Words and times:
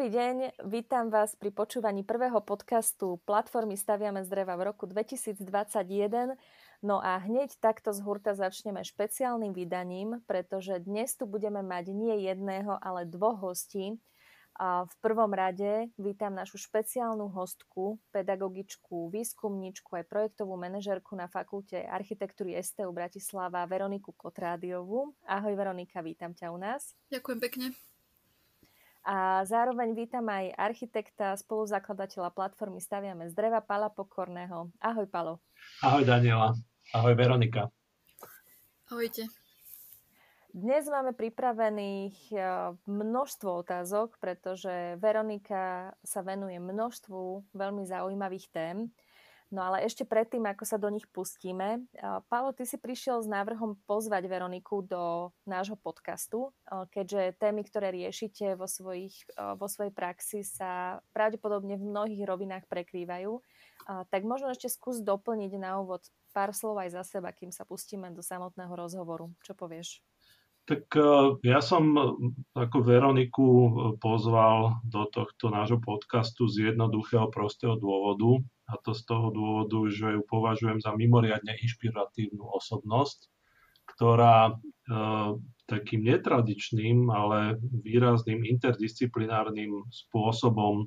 Dobrý 0.00 0.16
deň, 0.16 0.64
vítam 0.64 1.12
vás 1.12 1.36
pri 1.36 1.52
počúvaní 1.52 2.08
prvého 2.08 2.40
podcastu 2.40 3.20
Platformy 3.28 3.76
Staviame 3.76 4.24
z 4.24 4.32
dreva 4.32 4.56
v 4.56 4.72
roku 4.72 4.88
2021. 4.88 6.40
No 6.80 7.04
a 7.04 7.20
hneď 7.20 7.60
takto 7.60 7.92
z 7.92 8.00
hurta 8.00 8.32
začneme 8.32 8.80
špeciálnym 8.80 9.52
vydaním, 9.52 10.24
pretože 10.24 10.80
dnes 10.80 11.12
tu 11.20 11.28
budeme 11.28 11.60
mať 11.60 11.92
nie 11.92 12.16
jedného, 12.32 12.80
ale 12.80 13.04
dvoch 13.04 13.44
hostí. 13.44 14.00
A 14.56 14.88
v 14.88 14.94
prvom 15.04 15.36
rade 15.36 15.92
vítam 16.00 16.32
našu 16.32 16.56
špeciálnu 16.56 17.28
hostku, 17.36 18.00
pedagogičku, 18.08 19.12
výskumničku 19.12 20.00
aj 20.00 20.08
projektovú 20.08 20.56
manažerku 20.56 21.12
na 21.12 21.28
Fakulte 21.28 21.84
architektúry 21.84 22.56
STU 22.64 22.88
Bratislava 22.88 23.68
Veroniku 23.68 24.16
Kotrádiovú. 24.16 25.12
Ahoj 25.28 25.52
Veronika, 25.52 26.00
vítam 26.00 26.32
ťa 26.32 26.48
u 26.48 26.56
nás. 26.56 26.96
Ďakujem 27.12 27.40
pekne. 27.44 27.76
A 29.00 29.40
zároveň 29.48 29.96
vítam 29.96 30.28
aj 30.28 30.52
architekta, 30.60 31.32
spoluzakladateľa 31.40 32.36
platformy 32.36 32.84
Staviame 32.84 33.32
z 33.32 33.34
dreva, 33.34 33.64
Pala 33.64 33.88
Pokorného. 33.88 34.68
Ahoj, 34.76 35.08
Palo. 35.08 35.40
Ahoj, 35.80 36.04
Daniela. 36.04 36.52
Ahoj, 36.92 37.16
Veronika. 37.16 37.72
Ahojte. 38.92 39.24
Dnes 40.50 40.90
máme 40.90 41.14
pripravených 41.14 42.34
e, 42.34 42.38
množstvo 42.90 43.62
otázok, 43.62 44.18
pretože 44.18 44.98
Veronika 44.98 45.94
sa 46.02 46.26
venuje 46.26 46.58
množstvu 46.58 47.54
veľmi 47.54 47.86
zaujímavých 47.86 48.50
tém. 48.50 48.90
No 49.50 49.66
ale 49.66 49.82
ešte 49.82 50.06
predtým, 50.06 50.46
ako 50.46 50.62
sa 50.62 50.78
do 50.78 50.86
nich 50.94 51.10
pustíme, 51.10 51.82
Paolo, 52.30 52.54
ty 52.54 52.62
si 52.62 52.78
prišiel 52.78 53.18
s 53.18 53.26
návrhom 53.26 53.82
pozvať 53.82 54.30
Veroniku 54.30 54.86
do 54.86 55.34
nášho 55.42 55.74
podcastu, 55.74 56.54
keďže 56.94 57.34
témy, 57.42 57.66
ktoré 57.66 57.90
riešite 57.90 58.54
vo, 58.54 58.70
svojich, 58.70 59.26
vo 59.34 59.66
svojej 59.66 59.90
praxi 59.90 60.46
sa 60.46 61.02
pravdepodobne 61.10 61.74
v 61.74 61.82
mnohých 61.82 62.22
rovinách 62.22 62.70
prekrývajú. 62.70 63.42
Tak 63.90 64.22
možno 64.22 64.54
ešte 64.54 64.70
skús 64.70 65.02
doplniť 65.02 65.58
na 65.58 65.82
úvod 65.82 66.06
pár 66.30 66.54
slov 66.54 66.78
aj 66.86 66.94
za 66.94 67.18
seba, 67.18 67.34
kým 67.34 67.50
sa 67.50 67.66
pustíme 67.66 68.06
do 68.14 68.22
samotného 68.22 68.70
rozhovoru. 68.70 69.34
Čo 69.42 69.58
povieš? 69.58 69.98
Tak 70.70 70.94
ja 71.42 71.58
som 71.58 71.90
ako 72.54 72.78
Veroniku 72.86 73.48
pozval 73.98 74.78
do 74.86 75.10
tohto 75.10 75.50
nášho 75.50 75.82
podcastu 75.82 76.46
z 76.46 76.70
jednoduchého, 76.70 77.26
prostého 77.34 77.74
dôvodu 77.74 78.38
a 78.70 78.74
to 78.86 78.94
z 78.94 79.02
toho 79.02 79.34
dôvodu, 79.34 79.82
že 79.90 80.14
ju 80.14 80.22
považujem 80.22 80.78
za 80.78 80.94
mimoriadne 80.94 81.58
inšpiratívnu 81.58 82.46
osobnosť, 82.46 83.26
ktorá 83.90 84.50
e, 84.50 84.52
takým 85.66 86.06
netradičným, 86.06 87.10
ale 87.10 87.58
výrazným 87.60 88.46
interdisciplinárnym 88.46 89.90
spôsobom 89.90 90.86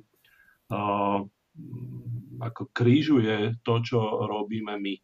ako 2.40 2.62
krížuje 2.72 3.60
to, 3.62 3.74
čo 3.84 4.00
robíme 4.26 4.74
my. 4.80 4.94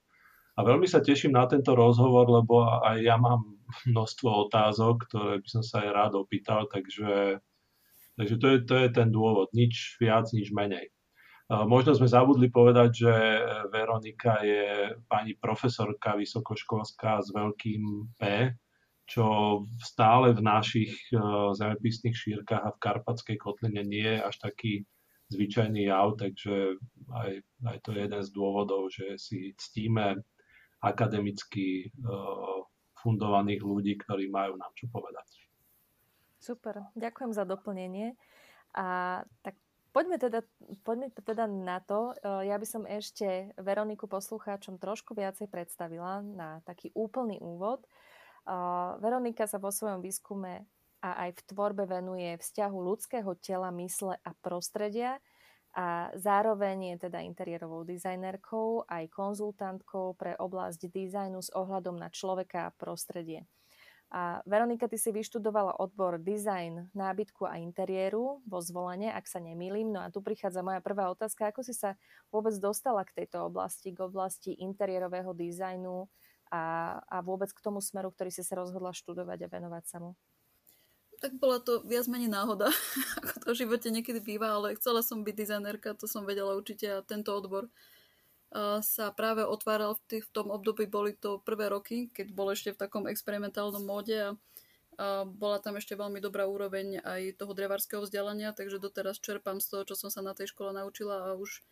A 0.59 0.67
veľmi 0.67 0.89
sa 0.89 1.05
teším 1.05 1.37
na 1.37 1.47
tento 1.47 1.73
rozhovor, 1.77 2.27
lebo 2.29 2.67
aj 2.83 2.99
ja 3.01 3.17
mám 3.21 3.61
množstvo 3.87 4.51
otázok, 4.51 5.07
ktoré 5.09 5.35
by 5.41 5.49
som 5.49 5.63
sa 5.63 5.87
aj 5.87 5.91
rád 5.95 6.13
opýtal, 6.19 6.67
takže, 6.67 7.39
takže 8.19 8.35
to, 8.37 8.47
je, 8.51 8.59
to 8.67 8.75
je 8.77 8.89
ten 8.91 9.09
dôvod. 9.15 9.49
Nič 9.55 9.97
viac, 10.03 10.27
nič 10.35 10.51
menej. 10.51 10.91
Možno 11.51 11.99
sme 11.99 12.07
zabudli 12.07 12.47
povedať, 12.47 12.91
že 12.95 13.15
Veronika 13.75 14.39
je 14.47 14.95
pani 15.11 15.35
profesorka 15.35 16.15
vysokoškolská 16.15 17.19
s 17.19 17.35
veľkým 17.35 17.83
P, 18.15 18.55
čo 19.11 19.27
stále 19.83 20.31
v 20.31 20.47
našich 20.47 20.95
e, 21.11 21.19
zemepisných 21.59 22.15
šírkach 22.15 22.63
a 22.63 22.71
v 22.71 22.79
Karpatskej 22.79 23.43
kotline 23.43 23.83
nie 23.83 24.07
je 24.07 24.23
až 24.23 24.37
taký 24.39 24.73
zvyčajný 25.35 25.91
jav, 25.91 26.15
takže 26.15 26.79
aj, 27.11 27.43
aj 27.67 27.77
to 27.83 27.89
je 27.95 28.01
jeden 28.07 28.23
z 28.23 28.31
dôvodov, 28.31 28.87
že 28.95 29.19
si 29.19 29.51
ctíme 29.59 30.23
akademicky 30.83 31.87
uh, 32.03 32.67
fundovaných 32.99 33.63
ľudí, 33.63 33.95
ktorí 34.01 34.27
majú 34.27 34.59
nám 34.59 34.73
čo 34.75 34.91
povedať. 34.91 35.29
Super, 36.41 36.89
ďakujem 36.97 37.31
za 37.37 37.45
doplnenie. 37.45 38.17
A 38.75 39.21
tak 39.45 39.61
Poďme 39.91 40.23
teda, 40.23 40.47
poďme 40.87 41.11
teda 41.11 41.51
na 41.51 41.83
to. 41.83 42.15
E, 42.15 42.47
ja 42.47 42.55
by 42.55 42.67
som 42.67 42.87
ešte 42.87 43.51
Veroniku 43.59 44.07
poslucháčom 44.07 44.79
trošku 44.79 45.19
viacej 45.19 45.51
predstavila 45.51 46.23
na 46.23 46.63
taký 46.63 46.95
úplný 46.95 47.43
úvod. 47.43 47.83
E, 47.83 47.89
Veronika 49.03 49.51
sa 49.51 49.59
vo 49.59 49.75
svojom 49.75 49.99
výskume 49.99 50.63
a 51.03 51.11
aj 51.27 51.43
v 51.43 51.45
tvorbe 51.51 51.91
venuje 51.91 52.39
vzťahu 52.39 52.77
ľudského 52.79 53.35
tela, 53.43 53.75
mysle 53.75 54.15
a 54.23 54.31
prostredia 54.39 55.19
a 55.71 56.11
zároveň 56.19 56.95
je 56.95 57.07
teda 57.07 57.23
interiérovou 57.23 57.87
dizajnerkou 57.87 58.91
aj 58.91 59.07
konzultantkou 59.15 60.19
pre 60.19 60.35
oblasť 60.35 60.91
dizajnu 60.91 61.39
s 61.39 61.51
ohľadom 61.55 61.95
na 61.95 62.11
človeka 62.11 62.71
a 62.71 62.75
prostredie. 62.75 63.47
A 64.11 64.43
Veronika, 64.43 64.91
ty 64.91 64.99
si 64.99 65.15
vyštudovala 65.15 65.79
odbor 65.79 66.19
design 66.19 66.91
nábytku 66.99 67.47
a 67.47 67.63
interiéru 67.63 68.43
vo 68.43 68.59
zvolenie, 68.59 69.07
ak 69.07 69.31
sa 69.31 69.39
nemýlim. 69.39 69.95
No 69.95 70.03
a 70.03 70.11
tu 70.11 70.19
prichádza 70.19 70.67
moja 70.67 70.83
prvá 70.83 71.07
otázka. 71.15 71.55
Ako 71.55 71.63
si 71.63 71.71
sa 71.71 71.95
vôbec 72.35 72.51
dostala 72.59 73.07
k 73.07 73.23
tejto 73.23 73.47
oblasti, 73.47 73.95
k 73.95 74.03
oblasti 74.03 74.59
interiérového 74.59 75.31
dizajnu 75.31 76.11
a, 76.51 76.63
a 77.07 77.17
vôbec 77.23 77.55
k 77.55 77.63
tomu 77.63 77.79
smeru, 77.79 78.11
ktorý 78.11 78.35
si 78.35 78.43
sa 78.43 78.59
rozhodla 78.59 78.91
študovať 78.91 79.47
a 79.47 79.49
venovať 79.49 79.85
sa 79.87 80.03
mu? 80.03 80.19
Tak 81.23 81.39
bola 81.39 81.63
to 81.63 81.87
viac 81.87 82.11
menej 82.11 82.35
náhoda, 82.35 82.75
ako 83.23 83.35
to 83.47 83.49
v 83.55 83.61
živote 83.63 83.89
niekedy 83.95 84.19
býva, 84.19 84.59
ale 84.59 84.75
chcela 84.75 85.07
som 85.07 85.23
byť 85.23 85.35
dizajnerka, 85.39 85.95
to 85.95 86.11
som 86.11 86.27
vedela 86.27 86.59
určite 86.59 86.91
a 86.91 87.07
tento 87.07 87.31
odbor 87.31 87.71
sa 88.83 89.15
práve 89.15 89.47
otváral 89.47 89.95
v, 89.95 90.03
tých, 90.11 90.25
v 90.27 90.35
tom 90.35 90.51
období, 90.51 90.91
boli 90.91 91.15
to 91.15 91.39
prvé 91.39 91.71
roky, 91.71 92.11
keď 92.11 92.35
bol 92.35 92.51
ešte 92.51 92.75
v 92.75 92.81
takom 92.83 93.07
experimentálnom 93.07 93.87
móde 93.87 94.19
a, 94.19 94.31
a 94.99 95.23
bola 95.23 95.63
tam 95.63 95.79
ešte 95.79 95.95
veľmi 95.95 96.19
dobrá 96.19 96.51
úroveň 96.51 96.99
aj 96.99 97.39
toho 97.39 97.55
drevárskeho 97.55 98.03
vzdelania, 98.03 98.51
takže 98.51 98.83
doteraz 98.83 99.23
čerpám 99.23 99.63
z 99.63 99.71
toho, 99.71 99.83
čo 99.87 99.95
som 99.95 100.11
sa 100.11 100.19
na 100.19 100.35
tej 100.35 100.51
škole 100.51 100.75
naučila 100.75 101.31
a 101.31 101.39
už 101.39 101.63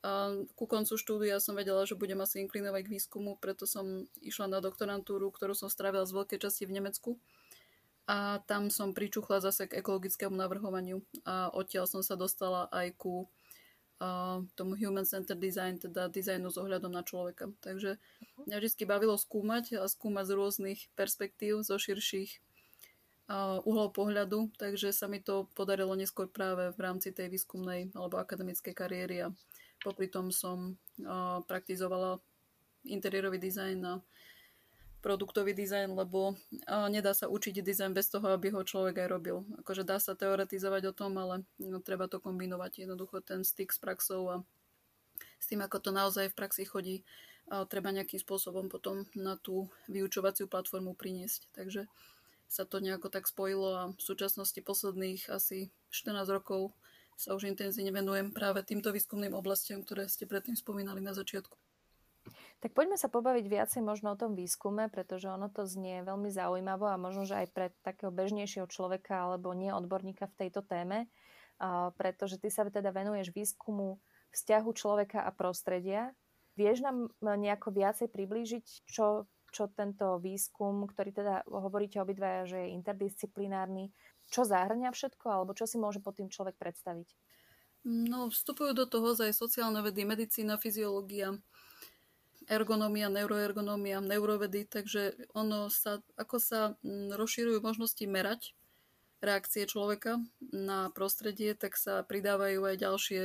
a 0.00 0.32
ku 0.56 0.64
koncu 0.64 0.96
štúdia 0.96 1.36
som 1.44 1.52
vedela, 1.52 1.84
že 1.84 1.92
budem 1.92 2.16
asi 2.24 2.40
inklinovať 2.40 2.88
k 2.88 2.92
výskumu, 2.96 3.36
preto 3.36 3.68
som 3.68 4.08
išla 4.24 4.48
na 4.48 4.58
doktorantúru, 4.64 5.28
ktorú 5.28 5.52
som 5.52 5.68
strávila 5.68 6.08
z 6.08 6.16
veľkej 6.16 6.40
časti 6.40 6.64
v 6.64 6.80
Nemecku. 6.80 7.20
A 8.08 8.40
tam 8.48 8.72
som 8.72 8.96
pričuchla 8.96 9.44
zase 9.44 9.68
k 9.68 9.84
ekologickému 9.84 10.32
navrhovaniu 10.32 11.04
a 11.28 11.52
odtiaľ 11.52 11.84
som 11.84 12.00
sa 12.00 12.16
dostala 12.16 12.66
aj 12.72 12.96
ku 12.96 13.28
tomu 14.56 14.80
human 14.80 15.04
centered 15.04 15.36
design, 15.36 15.76
teda 15.76 16.08
dizajnu 16.08 16.48
s 16.48 16.56
ohľadom 16.56 16.88
na 16.88 17.04
človeka. 17.04 17.52
Takže 17.60 18.00
mňa 18.48 18.56
vždy 18.56 18.84
bavilo 18.88 19.20
skúmať 19.20 19.76
a 19.76 19.84
skúmať 19.84 20.24
z 20.24 20.36
rôznych 20.40 20.80
perspektív, 20.96 21.60
zo 21.60 21.76
širších 21.76 22.40
uh, 23.28 23.60
uhlov 23.62 23.92
pohľadu, 23.92 24.50
takže 24.58 24.90
sa 24.90 25.06
mi 25.06 25.22
to 25.22 25.46
podarilo 25.54 25.94
neskôr 25.94 26.26
práve 26.26 26.74
v 26.74 26.80
rámci 26.80 27.14
tej 27.14 27.30
výskumnej 27.30 27.94
alebo 27.94 28.18
akademickej 28.18 28.74
kariéry 28.74 29.16
a 29.28 29.28
popri 29.84 30.10
tom 30.10 30.34
som 30.34 30.76
praktizovala 31.46 32.20
interiérový 32.84 33.38
dizajn 33.38 33.78
a 33.86 33.94
produktový 35.00 35.56
dizajn, 35.56 35.96
lebo 35.96 36.36
nedá 36.92 37.16
sa 37.16 37.26
učiť 37.26 37.64
dizajn 37.64 37.96
bez 37.96 38.12
toho, 38.12 38.28
aby 38.32 38.52
ho 38.52 38.60
človek 38.60 39.00
aj 39.04 39.08
robil. 39.08 39.36
Akože 39.64 39.82
dá 39.84 39.96
sa 39.96 40.12
teoretizovať 40.12 40.92
o 40.92 40.96
tom, 40.96 41.16
ale 41.16 41.48
no, 41.56 41.80
treba 41.80 42.06
to 42.06 42.20
kombinovať. 42.20 42.84
Jednoducho 42.84 43.24
ten 43.24 43.40
styk 43.40 43.72
s 43.72 43.80
praxou 43.80 44.28
a 44.28 44.36
s 45.40 45.48
tým, 45.48 45.64
ako 45.64 45.80
to 45.80 45.90
naozaj 45.90 46.28
v 46.28 46.36
praxi 46.36 46.68
chodí, 46.68 47.02
a 47.50 47.66
treba 47.66 47.90
nejakým 47.90 48.22
spôsobom 48.22 48.70
potom 48.70 49.10
na 49.18 49.34
tú 49.34 49.66
vyučovaciu 49.90 50.46
platformu 50.46 50.94
priniesť. 50.94 51.50
Takže 51.50 51.90
sa 52.46 52.62
to 52.62 52.78
nejako 52.78 53.10
tak 53.10 53.26
spojilo 53.26 53.68
a 53.74 53.82
v 53.90 54.02
súčasnosti 54.02 54.58
posledných 54.62 55.26
asi 55.30 55.74
14 55.90 56.30
rokov 56.30 56.70
sa 57.18 57.34
už 57.36 57.50
intenzívne 57.50 57.92
venujem 57.92 58.32
práve 58.32 58.64
týmto 58.64 58.94
výskumným 58.94 59.36
oblastiam, 59.36 59.82
ktoré 59.84 60.08
ste 60.08 60.30
predtým 60.30 60.56
spomínali 60.56 61.04
na 61.04 61.12
začiatku. 61.12 61.69
Tak 62.60 62.76
poďme 62.76 63.00
sa 63.00 63.08
pobaviť 63.08 63.48
viacej 63.48 63.80
možno 63.80 64.12
o 64.12 64.20
tom 64.20 64.36
výskume, 64.36 64.92
pretože 64.92 65.32
ono 65.32 65.48
to 65.48 65.64
znie 65.64 66.04
veľmi 66.04 66.28
zaujímavo 66.28 66.92
a 66.92 67.00
možno, 67.00 67.24
že 67.24 67.40
aj 67.40 67.48
pre 67.56 67.66
takého 67.80 68.12
bežnejšieho 68.12 68.68
človeka 68.68 69.16
alebo 69.16 69.56
nie 69.56 69.72
odborníka 69.72 70.28
v 70.28 70.38
tejto 70.44 70.60
téme, 70.68 71.08
pretože 71.96 72.36
ty 72.36 72.52
sa 72.52 72.68
teda 72.68 72.92
venuješ 72.92 73.32
výskumu 73.32 73.96
vzťahu 74.36 74.70
človeka 74.76 75.24
a 75.24 75.32
prostredia. 75.32 76.12
Vieš 76.60 76.84
nám 76.84 77.08
nejako 77.24 77.72
viacej 77.72 78.12
priblížiť, 78.12 78.84
čo, 78.84 79.24
čo 79.48 79.72
tento 79.72 80.20
výskum, 80.20 80.84
ktorý 80.84 81.16
teda 81.16 81.48
hovoríte 81.48 81.96
obidvaja, 81.96 82.44
že 82.44 82.58
je 82.68 82.76
interdisciplinárny, 82.76 83.88
čo 84.28 84.44
zahrňa 84.44 84.92
všetko, 84.92 85.26
alebo 85.32 85.56
čo 85.56 85.64
si 85.64 85.80
môže 85.80 86.04
pod 86.04 86.20
tým 86.20 86.28
človek 86.28 86.60
predstaviť? 86.60 87.08
No, 87.88 88.28
vstupujú 88.28 88.76
do 88.76 88.84
toho 88.84 89.16
aj 89.16 89.32
sociálne 89.32 89.80
vedy, 89.80 90.04
medicína, 90.04 90.60
fyziológia, 90.60 91.40
ergonómia, 92.50 93.06
neuroergonómia, 93.06 94.02
neurovedy, 94.02 94.66
takže 94.66 95.14
ono 95.38 95.70
sa, 95.70 96.02
ako 96.18 96.36
sa 96.42 96.60
mm, 96.82 97.14
rozširujú 97.14 97.62
možnosti 97.62 98.02
merať 98.02 98.58
reakcie 99.22 99.70
človeka 99.70 100.18
na 100.50 100.90
prostredie, 100.90 101.54
tak 101.54 101.78
sa 101.78 102.02
pridávajú 102.02 102.66
aj 102.66 102.76
ďalšie 102.82 103.20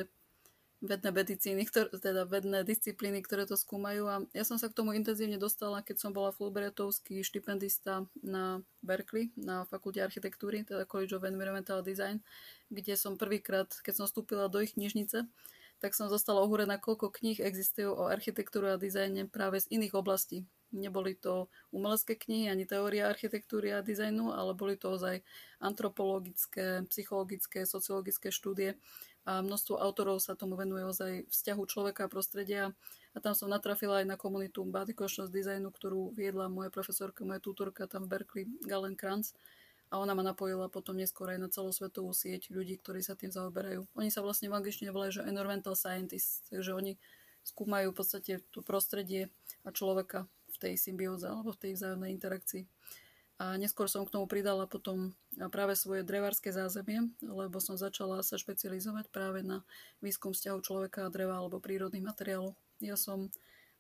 vedné 0.86 1.10
medicíny, 1.10 1.66
ktoré, 1.66 1.90
teda 1.98 2.30
vedné 2.30 2.62
disciplíny, 2.62 3.26
ktoré 3.26 3.50
to 3.50 3.58
skúmajú. 3.58 4.06
A 4.06 4.16
ja 4.38 4.46
som 4.46 4.62
sa 4.62 4.70
k 4.70 4.78
tomu 4.78 4.94
intenzívne 4.94 5.42
dostala, 5.42 5.82
keď 5.82 5.98
som 5.98 6.12
bola 6.14 6.36
Fulbrightovský 6.36 7.26
štipendista 7.26 8.06
na 8.22 8.62
Berkeley, 8.86 9.34
na 9.34 9.66
fakulte 9.66 10.06
architektúry, 10.06 10.62
teda 10.62 10.86
College 10.86 11.18
of 11.18 11.26
Environmental 11.26 11.82
Design, 11.82 12.22
kde 12.70 12.94
som 12.94 13.18
prvýkrát, 13.18 13.72
keď 13.82 14.04
som 14.04 14.06
vstúpila 14.06 14.46
do 14.46 14.62
ich 14.62 14.78
knižnice, 14.78 15.26
tak 15.80 15.92
som 15.94 16.08
zostala 16.08 16.42
ohúrená, 16.42 16.80
koľko 16.80 17.12
kníh 17.12 17.40
existujú 17.44 17.92
o 17.92 18.04
architektúre 18.08 18.74
a 18.74 18.82
dizajne 18.82 19.28
práve 19.28 19.62
z 19.62 19.72
iných 19.76 19.94
oblastí. 19.96 20.48
Neboli 20.76 21.16
to 21.16 21.48
umelecké 21.72 22.20
knihy 22.20 22.52
ani 22.52 22.68
teória 22.68 23.08
architektúry 23.08 23.72
a 23.72 23.86
dizajnu, 23.86 24.36
ale 24.36 24.52
boli 24.58 24.76
to 24.76 24.92
ozaj 24.92 25.24
antropologické, 25.64 26.84
psychologické, 26.92 27.64
sociologické 27.64 28.34
štúdie. 28.34 28.76
A 29.26 29.42
množstvo 29.42 29.82
autorov 29.82 30.22
sa 30.22 30.38
tomu 30.38 30.54
venuje 30.54 30.86
ozaj 30.86 31.26
vzťahu 31.32 31.64
človeka 31.66 32.06
a 32.06 32.12
prostredia. 32.12 32.64
A 33.16 33.18
tam 33.24 33.34
som 33.34 33.50
natrafila 33.50 34.04
aj 34.04 34.06
na 34.06 34.18
komunitu 34.20 34.62
Body 34.68 34.94
Conscious 34.94 35.34
Designu, 35.34 35.72
ktorú 35.74 36.14
viedla 36.14 36.52
moja 36.52 36.70
profesorka, 36.70 37.26
moja 37.26 37.42
tutorka 37.42 37.90
tam 37.90 38.06
v 38.06 38.12
Berkeley, 38.12 38.46
Galen 38.68 38.94
Kranz 38.94 39.34
a 39.94 40.02
ona 40.02 40.18
ma 40.18 40.26
napojila 40.26 40.68
potom 40.68 40.98
neskôr 40.98 41.34
aj 41.34 41.40
na 41.40 41.50
celosvetovú 41.50 42.12
sieť 42.12 42.50
ľudí, 42.50 42.82
ktorí 42.82 43.06
sa 43.06 43.14
tým 43.14 43.30
zaoberajú. 43.30 43.86
Oni 43.96 44.10
sa 44.10 44.26
vlastne 44.26 44.50
v 44.50 44.58
angličtine 44.58 44.90
volajú, 44.90 45.22
že 45.22 45.28
environmental 45.30 45.78
scientists, 45.78 46.46
takže 46.50 46.74
oni 46.74 46.98
skúmajú 47.46 47.94
v 47.94 47.98
podstate 47.98 48.34
to 48.50 48.66
prostredie 48.66 49.30
a 49.62 49.70
človeka 49.70 50.26
v 50.50 50.58
tej 50.58 50.74
symbióze 50.82 51.30
alebo 51.30 51.54
v 51.54 51.62
tej 51.62 51.72
vzájomnej 51.78 52.12
interakcii. 52.16 52.66
A 53.36 53.60
neskôr 53.60 53.92
som 53.92 54.08
k 54.08 54.16
tomu 54.16 54.32
pridala 54.32 54.64
potom 54.64 55.12
práve 55.52 55.76
svoje 55.76 56.08
drevárske 56.08 56.56
zázemie, 56.56 57.12
lebo 57.20 57.60
som 57.60 57.76
začala 57.76 58.24
sa 58.24 58.40
špecializovať 58.40 59.12
práve 59.12 59.44
na 59.44 59.68
výskum 60.00 60.32
vzťahu 60.32 60.60
človeka 60.64 61.00
a 61.04 61.12
dreva 61.12 61.44
alebo 61.44 61.60
prírodných 61.60 62.08
materiálov. 62.08 62.56
Ja 62.80 62.96
som 62.96 63.28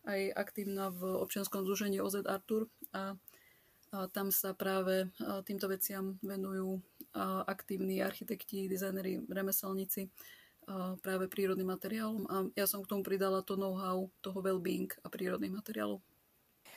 aj 0.03 0.35
aktívna 0.35 0.91
v 0.91 1.23
občianskom 1.23 1.63
združení 1.63 2.03
OZ 2.03 2.27
Artur 2.27 2.67
a, 2.91 3.15
tam 4.13 4.33
sa 4.33 4.51
práve 4.55 5.09
týmto 5.43 5.67
veciam 5.71 6.17
venujú 6.19 6.79
aktívni 7.47 8.03
architekti, 8.03 8.67
dizajneri, 8.67 9.23
remeselníci 9.27 10.09
práve 11.05 11.29
prírodným 11.29 11.69
materiálom 11.69 12.25
a 12.25 12.35
ja 12.57 12.65
som 12.65 12.81
k 12.81 12.89
tomu 12.89 13.05
pridala 13.05 13.45
to 13.45 13.53
know-how 13.53 14.09
toho 14.25 14.41
well-being 14.41 14.89
a 15.05 15.07
prírodných 15.13 15.53
materiálov. 15.53 16.01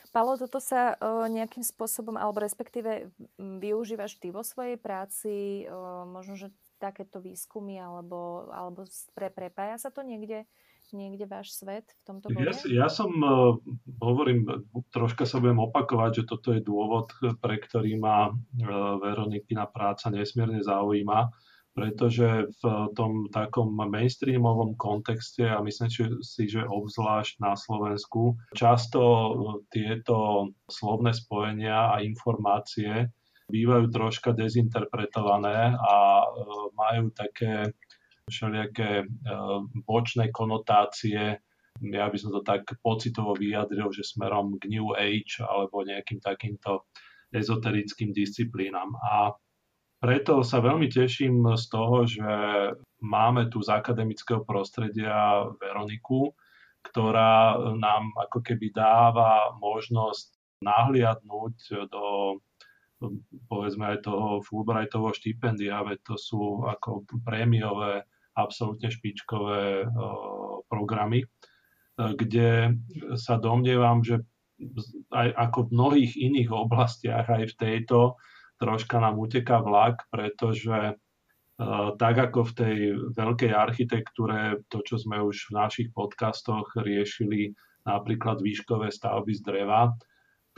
Palo, 0.08 0.40
toto 0.40 0.56
sa 0.56 0.96
o, 0.96 1.28
nejakým 1.28 1.60
spôsobom, 1.60 2.16
alebo 2.16 2.40
respektíve 2.40 3.12
využívaš 3.36 4.16
ty 4.16 4.32
vo 4.32 4.40
svojej 4.40 4.80
práci, 4.80 5.64
o, 5.68 6.08
možno, 6.08 6.36
že 6.36 6.48
takéto 6.80 7.20
výskumy, 7.20 7.76
alebo, 7.76 8.48
alebo 8.48 8.88
pre, 9.12 9.28
prepája 9.28 9.76
sa 9.76 9.90
to 9.92 10.00
niekde, 10.00 10.48
niekde 10.94 11.28
váš 11.28 11.56
svet 11.56 11.88
v 11.88 12.02
tomto 12.06 12.32
bode? 12.32 12.44
Ja, 12.44 12.86
ja 12.86 12.88
som, 12.88 13.10
uh, 13.20 13.56
hovorím, 14.00 14.46
troška 14.92 15.28
sa 15.28 15.40
budem 15.40 15.60
opakovať, 15.60 16.22
že 16.22 16.28
toto 16.28 16.54
je 16.54 16.62
dôvod, 16.64 17.12
pre 17.42 17.60
ktorý 17.60 17.98
ma 17.98 18.30
uh, 18.30 18.34
Veronikina 19.02 19.66
práca 19.68 20.08
nesmierne 20.08 20.62
zaujíma 20.62 21.32
pretože 21.78 22.50
v 22.58 22.90
tom 22.98 23.30
takom 23.30 23.70
mainstreamovom 23.70 24.74
kontexte 24.74 25.46
a 25.46 25.62
myslím 25.62 25.86
si, 26.18 26.50
že 26.50 26.66
obzvlášť 26.66 27.38
na 27.38 27.54
Slovensku 27.54 28.34
často 28.58 28.98
tieto 29.70 30.50
slovné 30.66 31.14
spojenia 31.14 31.94
a 31.94 32.02
informácie 32.02 33.14
bývajú 33.46 33.94
troška 33.94 34.34
dezinterpretované 34.34 35.72
a 35.78 35.94
e, 36.20 36.26
majú 36.76 37.04
také 37.14 37.72
všelijaké 38.28 39.02
e, 39.02 39.06
bočné 39.84 40.30
konotácie, 40.30 41.40
ja 41.78 42.06
by 42.10 42.18
som 42.18 42.34
to 42.34 42.42
tak 42.42 42.66
pocitovo 42.82 43.38
vyjadril, 43.38 43.90
že 43.94 44.02
smerom 44.02 44.58
k 44.58 44.66
New 44.66 44.94
Age 44.98 45.42
alebo 45.46 45.86
nejakým 45.86 46.18
takýmto 46.18 46.90
ezoterickým 47.30 48.10
disciplínam. 48.10 48.98
A 48.98 49.36
preto 49.98 50.42
sa 50.42 50.62
veľmi 50.62 50.90
teším 50.90 51.42
z 51.54 51.64
toho, 51.70 52.06
že 52.06 52.30
máme 53.02 53.50
tu 53.50 53.62
z 53.62 53.70
akademického 53.74 54.42
prostredia 54.42 55.46
Veroniku, 55.58 56.34
ktorá 56.82 57.58
nám 57.74 58.14
ako 58.14 58.38
keby 58.42 58.70
dáva 58.70 59.54
možnosť 59.58 60.34
nahliadnúť 60.62 61.86
do 61.90 62.38
povedzme 63.46 63.94
aj 63.94 64.10
toho 64.10 64.42
Fulbrightovho 64.42 65.14
štipendia, 65.14 65.86
veď 65.86 65.98
to 66.02 66.14
sú 66.18 66.66
ako 66.66 67.06
prémiové, 67.22 68.02
absolútne 68.38 68.88
špičkové 68.94 69.90
programy, 70.70 71.26
kde 71.98 72.78
sa 73.18 73.34
domnievam, 73.42 74.06
že 74.06 74.22
aj 75.10 75.28
ako 75.34 75.58
v 75.66 75.72
mnohých 75.74 76.12
iných 76.18 76.50
oblastiach, 76.50 77.26
aj 77.26 77.44
v 77.54 77.58
tejto, 77.58 78.18
troška 78.58 78.98
nám 78.98 79.18
uteká 79.18 79.62
vlak, 79.62 80.02
pretože 80.10 80.74
e, 80.74 80.94
tak 81.94 82.14
ako 82.18 82.40
v 82.42 82.52
tej 82.52 82.76
veľkej 83.14 83.52
architektúre, 83.54 84.66
to, 84.66 84.82
čo 84.82 84.98
sme 84.98 85.22
už 85.22 85.54
v 85.54 85.56
našich 85.62 85.88
podcastoch 85.94 86.74
riešili, 86.74 87.54
napríklad 87.86 88.42
výškové 88.42 88.90
stavby 88.90 89.32
z 89.38 89.42
dreva, 89.46 89.94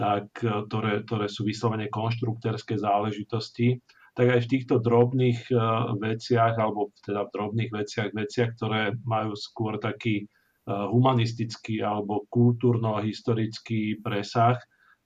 tak, 0.00 0.32
e, 0.40 0.64
ktoré, 0.64 1.04
ktoré 1.04 1.28
sú 1.28 1.44
vyslovene 1.44 1.92
konštruktérske 1.92 2.80
záležitosti, 2.80 3.76
tak 4.14 4.26
aj 4.26 4.40
v 4.44 4.50
týchto 4.50 4.82
drobných 4.82 5.40
e, 5.50 5.56
veciach, 5.98 6.58
alebo 6.58 6.90
teda 7.06 7.28
v 7.28 7.34
drobných 7.34 7.70
veciach, 7.70 8.08
veciach, 8.12 8.50
ktoré 8.58 8.94
majú 9.06 9.32
skôr 9.38 9.78
taký 9.78 10.26
humanistický 10.70 11.82
alebo 11.82 12.30
kultúrno-historický 12.30 13.98
presah, 14.04 14.60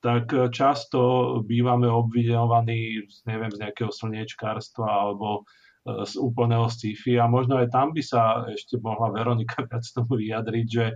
tak 0.05 0.29
e, 0.37 0.53
často 0.53 1.41
bývame 1.41 1.89
obviňovaní 1.89 3.09
neviem, 3.25 3.53
z 3.53 3.59
nejakého 3.65 3.89
slniečkárstva 3.89 4.85
alebo 4.85 5.49
z 5.85 6.17
úplného 6.17 6.65
sci-fi. 6.73 7.21
A 7.21 7.29
možno 7.29 7.61
aj 7.61 7.69
tam 7.69 7.93
by 7.93 8.01
sa 8.01 8.49
ešte 8.49 8.81
mohla 8.81 9.13
Veronika 9.13 9.65
viac 9.69 9.85
tomu 9.93 10.17
vyjadriť, 10.17 10.67
že, 10.69 10.87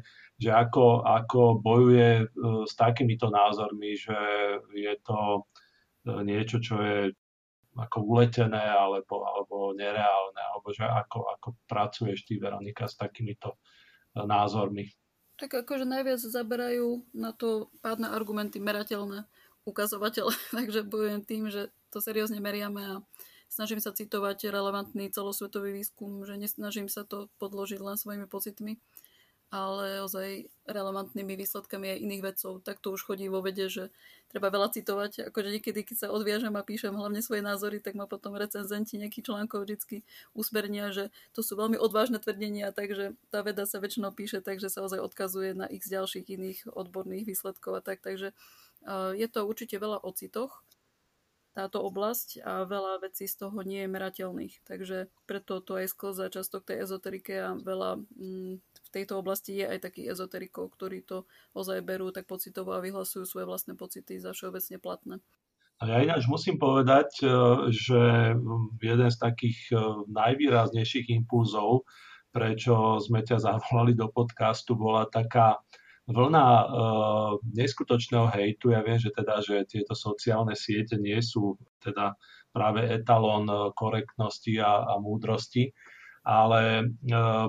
že 0.41 0.51
ako, 0.53 1.05
ako 1.05 1.61
bojuje 1.61 2.25
s 2.65 2.73
takýmito 2.73 3.29
názormi, 3.29 3.93
že 4.01 4.17
je 4.73 4.95
to 5.05 5.45
niečo, 6.25 6.57
čo 6.65 6.81
je 6.81 7.13
ako 7.79 7.99
uletené 8.03 8.59
alebo, 8.59 9.23
alebo 9.23 9.71
nereálne, 9.73 10.43
alebo 10.53 10.75
že 10.75 10.83
ako, 10.83 11.39
ako 11.39 11.49
pracuješ 11.71 12.27
ty, 12.27 12.43
Veronika, 12.43 12.91
s 12.91 12.99
takýmito 12.99 13.55
názormi. 14.15 14.91
Tak 15.39 15.63
akože 15.63 15.87
najviac 15.87 16.19
zaberajú 16.19 17.07
na 17.15 17.31
to 17.31 17.71
pádne 17.79 18.11
argumenty 18.11 18.59
merateľné 18.59 19.31
ukazovatele, 19.63 20.35
takže 20.59 20.83
bojujem 20.83 21.23
tým, 21.23 21.45
že 21.49 21.71
to 21.95 22.03
seriózne 22.03 22.43
meriame 22.43 22.83
a 22.83 22.95
snažím 23.49 23.81
sa 23.81 23.95
citovať 23.95 24.51
relevantný 24.51 25.09
celosvetový 25.15 25.73
výskum, 25.73 26.27
že 26.27 26.37
nesnažím 26.37 26.91
sa 26.91 27.07
to 27.07 27.33
podložiť 27.41 27.81
len 27.81 27.97
svojimi 27.97 28.27
pocitmi 28.29 28.77
ale 29.49 30.05
ozaj 30.05 30.53
relevantnými 30.69 31.33
výsledkami 31.33 31.97
aj 31.97 32.03
iných 32.05 32.23
vedcov. 32.25 32.53
Tak 32.61 32.85
to 32.85 32.93
už 32.93 33.01
chodí 33.09 33.33
vo 33.33 33.41
vede, 33.41 33.73
že 33.73 33.89
treba 34.29 34.53
veľa 34.53 34.77
citovať. 34.77 35.33
Akože 35.33 35.49
niekedy, 35.57 35.89
keď 35.89 35.97
sa 35.97 36.09
odviažem 36.13 36.53
a 36.53 36.61
píšem 36.61 36.93
hlavne 36.93 37.25
svoje 37.25 37.41
názory, 37.41 37.81
tak 37.81 37.97
ma 37.97 38.05
potom 38.05 38.37
recenzenti 38.37 39.01
nejakých 39.01 39.33
článkov 39.33 39.65
vždy 39.65 40.05
usmernia, 40.37 40.93
že 40.93 41.09
to 41.33 41.41
sú 41.41 41.57
veľmi 41.57 41.81
odvážne 41.81 42.21
tvrdenia, 42.21 42.77
takže 42.77 43.17
tá 43.33 43.41
veda 43.41 43.65
sa 43.65 43.81
väčšinou 43.81 44.13
píše 44.13 44.45
takže 44.45 44.69
sa 44.69 44.85
ozaj 44.85 45.01
odkazuje 45.01 45.57
na 45.57 45.65
x 45.65 45.89
ďalších 45.89 46.29
iných 46.29 46.59
odborných 46.69 47.25
výsledkov 47.25 47.81
a 47.81 47.85
tak. 47.85 48.05
Takže 48.05 48.37
je 49.17 49.29
to 49.33 49.49
určite 49.49 49.81
veľa 49.81 50.05
o 50.05 50.11
citoch, 50.13 50.61
táto 51.59 51.83
oblasť 51.83 52.39
a 52.47 52.63
veľa 52.63 53.03
vecí 53.03 53.27
z 53.27 53.35
toho 53.35 53.59
nie 53.67 53.83
je 53.83 53.91
merateľných. 53.91 54.63
Takže 54.63 55.11
preto 55.27 55.59
to 55.59 55.83
aj 55.83 55.91
sklza 55.91 56.31
často 56.31 56.63
k 56.63 56.71
tej 56.71 56.87
ezoterike 56.87 57.35
a 57.35 57.59
veľa 57.59 57.99
mm, 58.15 58.63
v 58.89 59.05
tejto 59.05 59.21
oblasti 59.21 59.61
je 59.61 59.69
aj 59.69 59.85
taký 59.85 60.09
ezoterikov, 60.09 60.73
ktorí 60.73 61.05
to 61.05 61.29
ozaj 61.53 61.85
berú 61.85 62.09
tak 62.09 62.25
pocitovo 62.25 62.73
a 62.73 62.81
vyhlasujú 62.81 63.29
svoje 63.29 63.45
vlastné 63.45 63.77
pocity 63.77 64.17
za 64.17 64.33
všeobecne 64.33 64.81
platné. 64.81 65.15
A 65.79 65.87
ja 65.87 66.03
ináč 66.03 66.27
musím 66.27 66.59
povedať, 66.59 67.23
e, 67.23 67.29
že 67.71 68.35
jeden 68.83 69.11
z 69.13 69.19
takých 69.21 69.59
e, 69.71 69.77
najvýraznejších 70.11 71.07
impulzov, 71.15 71.87
prečo 72.35 72.99
sme 72.99 73.23
ťa 73.23 73.39
zavolali 73.39 73.95
do 73.95 74.11
podcastu, 74.11 74.75
bola 74.75 75.07
taká 75.09 75.61
vlna 76.09 76.47
uh, 76.49 77.33
neskutočného 77.53 78.33
hejtu. 78.33 78.73
Ja 78.73 78.81
viem, 78.81 78.97
že 78.97 79.13
teda, 79.13 79.45
že 79.45 79.69
tieto 79.69 79.93
sociálne 79.93 80.57
siete 80.57 80.97
nie 80.97 81.21
sú 81.21 81.61
teda 81.85 82.17
práve 82.49 82.89
etalón 82.89 83.45
korektnosti 83.77 84.57
a, 84.57 84.89
a 84.89 84.95
múdrosti, 84.97 85.69
ale 86.29 86.85
e, 86.85 86.85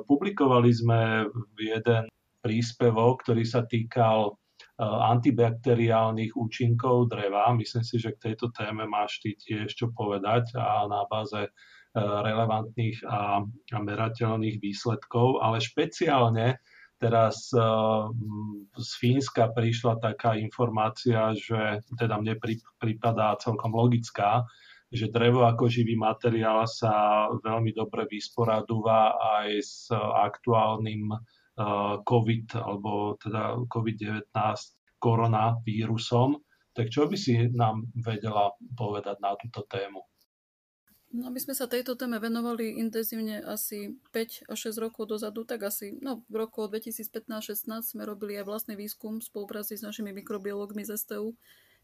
publikovali 0.07 0.71
sme 0.71 1.27
jeden 1.59 2.07
príspevok, 2.39 3.27
ktorý 3.27 3.43
sa 3.43 3.67
týkal 3.67 4.39
antibakteriálnych 4.79 6.39
účinkov 6.39 7.11
dreva. 7.11 7.51
Myslím 7.51 7.83
si, 7.83 7.99
že 7.99 8.15
k 8.15 8.31
tejto 8.31 8.55
téme 8.55 8.87
máš 8.87 9.19
ty 9.19 9.35
tiež 9.35 9.75
čo 9.75 9.91
povedať 9.91 10.55
a 10.55 10.87
na 10.87 11.03
báze 11.11 11.51
relevantných 11.99 13.03
a, 13.03 13.43
a 13.43 13.77
merateľných 13.83 14.63
výsledkov, 14.63 15.43
ale 15.43 15.59
špeciálne 15.59 16.55
teraz 16.99 17.49
z 18.75 18.91
Fínska 18.99 19.51
prišla 19.55 20.03
taká 20.03 20.35
informácia, 20.35 21.31
že 21.35 21.83
teda 21.95 22.19
mne 22.19 22.35
pripadá 22.77 23.39
celkom 23.39 23.71
logická, 23.71 24.43
že 24.89 25.13
drevo 25.13 25.45
ako 25.45 25.69
živý 25.69 25.93
materiál 25.93 26.65
sa 26.65 27.25
veľmi 27.29 27.73
dobre 27.77 28.09
vysporadúva 28.09 29.13
aj 29.39 29.49
s 29.61 29.93
aktuálnym 29.93 31.13
eh, 31.13 31.93
COVID 32.01 32.47
alebo 32.57 33.13
teda 33.21 33.61
COVID-19 33.69 34.33
koronavírusom. 34.97 36.41
Tak 36.73 36.89
čo 36.89 37.05
by 37.09 37.17
si 37.17 37.49
nám 37.53 37.89
vedela 37.97 38.53
povedať 38.77 39.17
na 39.21 39.33
túto 39.37 39.65
tému? 39.69 40.01
No, 41.09 41.33
my 41.33 41.41
sme 41.41 41.57
sa 41.57 41.65
tejto 41.65 41.97
téme 41.97 42.21
venovali 42.21 42.77
intenzívne 42.77 43.41
asi 43.41 43.97
5 44.13 44.45
až 44.45 44.57
6 44.69 44.77
rokov 44.77 45.09
dozadu, 45.09 45.41
tak 45.41 45.65
asi 45.65 45.97
no, 46.05 46.21
v 46.29 46.45
roku 46.45 46.61
2015-16 46.69 47.65
sme 47.81 48.05
robili 48.05 48.37
aj 48.37 48.45
vlastný 48.45 48.77
výskum 48.77 49.17
v 49.17 49.25
spolupráci 49.25 49.73
s 49.73 49.81
našimi 49.81 50.13
mikrobiológmi 50.13 50.85
z 50.85 51.01
STU 51.01 51.33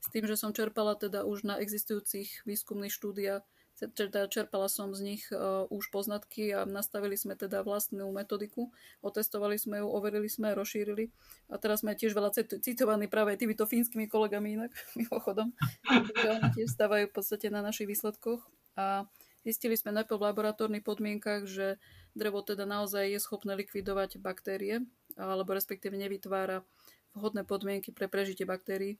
s 0.01 0.07
tým, 0.13 0.27
že 0.29 0.37
som 0.37 0.53
čerpala 0.53 0.93
teda 0.95 1.25
už 1.25 1.47
na 1.47 1.57
existujúcich 1.57 2.45
výskumných 2.45 2.93
štúdiách, 2.93 3.43
teda 3.75 4.31
čerpala 4.31 4.71
som 4.71 4.95
z 4.95 5.03
nich 5.03 5.23
uh, 5.35 5.67
už 5.67 5.91
poznatky 5.91 6.55
a 6.55 6.63
nastavili 6.63 7.19
sme 7.19 7.35
teda 7.35 7.59
vlastnú 7.59 8.07
metodiku, 8.15 8.71
otestovali 9.03 9.59
sme 9.59 9.83
ju, 9.83 9.87
overili 9.91 10.31
sme, 10.31 10.55
rozšírili. 10.55 11.11
A 11.51 11.59
teraz 11.59 11.83
sme 11.83 11.91
tiež 11.91 12.15
veľa 12.15 12.31
citovaní 12.63 13.11
práve 13.11 13.35
týmito 13.35 13.67
fínskymi 13.67 14.07
kolegami 14.07 14.55
inak, 14.55 14.71
mimochodom, 14.99 15.51
oni 15.91 16.47
tiež 16.55 16.71
stávajú 16.71 17.11
v 17.11 17.15
podstate 17.15 17.51
na 17.51 17.59
našich 17.59 17.91
výsledkoch. 17.91 18.47
A 18.79 19.11
zistili 19.43 19.75
sme 19.75 19.91
najprv 19.91 20.23
v 20.23 20.27
laboratórnych 20.31 20.83
podmienkach, 20.87 21.43
že 21.43 21.75
drevo 22.15 22.39
teda 22.47 22.63
naozaj 22.63 23.11
je 23.11 23.19
schopné 23.19 23.59
likvidovať 23.59 24.23
baktérie, 24.23 24.87
alebo 25.19 25.51
respektíve 25.51 25.99
nevytvára 25.99 26.63
vhodné 27.11 27.43
podmienky 27.43 27.91
pre 27.91 28.07
prežitie 28.07 28.47
baktérií 28.47 28.99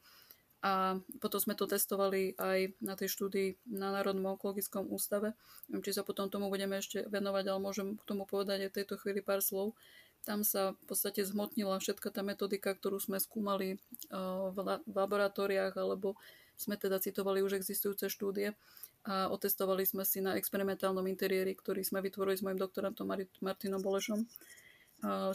a 0.64 0.98
potom 1.20 1.40
sme 1.40 1.54
to 1.54 1.68
testovali 1.70 2.34
aj 2.40 2.74
na 2.82 2.96
tej 2.98 3.12
štúdii 3.12 3.74
na 3.76 3.92
Národnom 3.96 4.36
onkologickom 4.36 4.90
ústave. 4.90 5.36
Neviem, 5.70 5.84
či 5.86 5.96
sa 5.96 6.02
potom 6.02 6.32
tomu 6.32 6.50
budeme 6.50 6.80
ešte 6.80 7.06
venovať, 7.08 7.44
ale 7.48 7.60
môžem 7.62 7.88
k 8.00 8.04
tomu 8.08 8.26
povedať 8.26 8.66
aj 8.66 8.70
v 8.74 8.78
tejto 8.82 8.96
chvíli 8.98 9.22
pár 9.22 9.46
slov. 9.46 9.78
Tam 10.26 10.42
sa 10.42 10.74
v 10.74 10.84
podstate 10.90 11.22
zmotnila 11.22 11.78
všetka 11.78 12.10
tá 12.10 12.26
metodika, 12.26 12.74
ktorú 12.74 12.98
sme 12.98 13.22
skúmali 13.22 13.78
v 14.10 14.58
laboratóriách, 14.90 15.78
alebo 15.78 16.18
sme 16.58 16.80
teda 16.82 16.98
citovali 16.98 17.46
už 17.46 17.62
existujúce 17.62 18.10
štúdie 18.10 18.58
a 19.06 19.30
otestovali 19.30 19.86
sme 19.86 20.02
si 20.02 20.18
na 20.24 20.34
experimentálnom 20.34 21.06
interiéri, 21.06 21.54
ktorý 21.54 21.86
sme 21.86 22.02
vytvorili 22.02 22.42
s 22.42 22.42
mojim 22.42 22.58
doktorantom 22.58 23.06
Martinom 23.44 23.86
Bolešom 23.86 24.26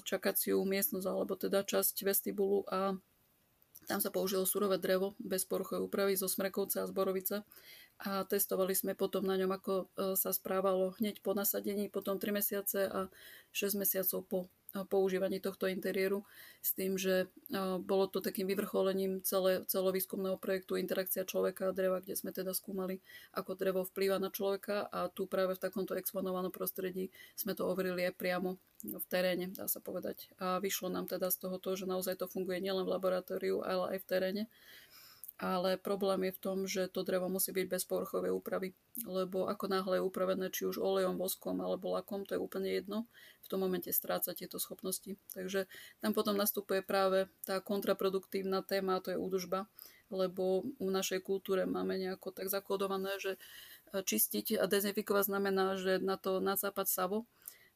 čakaciu 0.03 0.59
miestnosť 0.67 1.07
alebo 1.07 1.39
teda 1.39 1.63
časť 1.63 2.03
vestibulu 2.03 2.67
a 2.67 2.99
tam 3.91 3.99
sa 3.99 4.15
použilo 4.15 4.47
surové 4.47 4.79
drevo 4.79 5.19
bez 5.19 5.43
poruchovej 5.43 5.91
úpravy 5.91 6.15
zo 6.15 6.31
Smrekovca 6.31 6.87
a 6.87 6.89
z 6.89 6.95
Borovice. 6.95 7.37
A 8.01 8.23
testovali 8.23 8.73
sme 8.79 8.95
potom 8.95 9.27
na 9.27 9.35
ňom, 9.35 9.51
ako 9.51 9.73
e, 9.83 9.85
sa 10.15 10.31
správalo 10.31 10.95
hneď 11.03 11.19
po 11.21 11.35
nasadení, 11.35 11.91
potom 11.91 12.17
3 12.17 12.31
mesiace 12.31 12.87
a 12.87 13.11
6 13.51 13.83
mesiacov 13.83 14.21
po 14.31 14.39
používaní 14.87 15.43
tohto 15.43 15.67
interiéru 15.67 16.23
s 16.63 16.77
tým, 16.77 16.95
že 16.95 17.27
bolo 17.83 18.07
to 18.07 18.23
takým 18.23 18.47
vyvrcholením 18.47 19.19
celé, 19.27 19.67
celovýskumného 19.67 20.39
projektu 20.39 20.79
Interakcia 20.79 21.27
človeka 21.27 21.69
a 21.69 21.77
dreva, 21.77 21.99
kde 21.99 22.15
sme 22.15 22.31
teda 22.31 22.55
skúmali, 22.55 23.03
ako 23.35 23.59
drevo 23.59 23.83
vplýva 23.83 24.23
na 24.23 24.31
človeka 24.31 24.87
a 24.87 25.11
tu 25.11 25.27
práve 25.27 25.59
v 25.59 25.63
takomto 25.63 25.99
exponovanom 25.99 26.55
prostredí 26.55 27.11
sme 27.35 27.59
to 27.59 27.67
overili 27.67 28.07
aj 28.07 28.15
priamo 28.15 28.63
v 28.81 29.05
teréne, 29.11 29.53
dá 29.53 29.67
sa 29.67 29.83
povedať. 29.83 30.31
A 30.41 30.63
vyšlo 30.63 30.89
nám 30.89 31.11
teda 31.11 31.29
z 31.29 31.37
toho 31.37 31.61
to, 31.61 31.77
že 31.77 31.85
naozaj 31.91 32.17
to 32.17 32.31
funguje 32.31 32.63
nielen 32.63 32.87
v 32.87 32.93
laboratóriu, 32.97 33.61
ale 33.61 33.97
aj 33.97 33.99
v 34.01 34.09
teréne 34.09 34.43
ale 35.41 35.81
problém 35.81 36.29
je 36.29 36.37
v 36.37 36.43
tom, 36.45 36.59
že 36.69 36.93
to 36.93 37.01
drevo 37.01 37.33
musí 37.33 37.49
byť 37.57 37.67
bez 37.67 37.89
povrchovej 37.89 38.29
úpravy, 38.29 38.77
lebo 39.09 39.49
ako 39.49 39.73
náhle 39.73 39.97
je 39.97 40.05
upravené 40.05 40.47
či 40.53 40.69
už 40.69 40.77
olejom, 40.77 41.17
voskom 41.17 41.65
alebo 41.65 41.97
lakom, 41.97 42.29
to 42.29 42.37
je 42.37 42.41
úplne 42.45 42.69
jedno, 42.69 43.09
v 43.41 43.47
tom 43.49 43.65
momente 43.65 43.89
stráca 43.89 44.37
tieto 44.37 44.61
schopnosti. 44.61 45.17
Takže 45.33 45.65
tam 46.05 46.13
potom 46.13 46.37
nastupuje 46.37 46.85
práve 46.85 47.33
tá 47.49 47.65
kontraproduktívna 47.65 48.61
téma, 48.61 49.01
to 49.01 49.17
je 49.17 49.19
údržba, 49.19 49.65
lebo 50.13 50.69
v 50.77 50.91
našej 50.93 51.25
kultúre 51.25 51.65
máme 51.65 51.97
nejako 51.97 52.37
tak 52.37 52.53
zakodované, 52.53 53.17
že 53.17 53.41
čistiť 53.97 54.61
a 54.61 54.69
dezinfikovať 54.69 55.25
znamená, 55.33 55.81
že 55.81 56.05
na 56.05 56.21
to 56.21 56.45
nacápať 56.45 56.85
savo, 56.85 57.25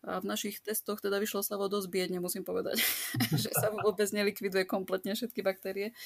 a 0.05 0.21
v 0.21 0.29
našich 0.29 0.61
testoch 0.61 1.01
teda 1.01 1.17
vyšlo 1.17 1.41
savo 1.41 1.65
dosť 1.65 1.89
biedne, 1.89 2.21
musím 2.21 2.45
povedať, 2.45 2.77
že 3.41 3.49
sa 3.57 3.73
vôbec 3.73 4.05
nelikviduje 4.13 4.69
kompletne 4.69 5.17
všetky 5.17 5.41
baktérie 5.41 5.97